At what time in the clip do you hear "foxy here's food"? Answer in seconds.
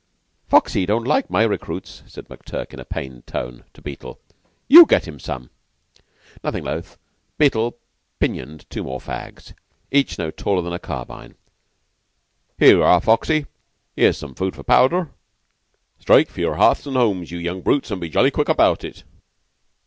12.99-14.55